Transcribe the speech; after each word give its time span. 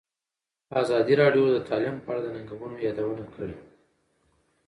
ازادي 0.81 1.13
راډیو 1.21 1.45
د 1.51 1.57
تعلیم 1.69 1.95
په 2.03 2.07
اړه 2.11 2.21
د 2.23 2.27
ننګونو 2.35 2.75
یادونه 2.87 3.25
کړې. 3.33 3.57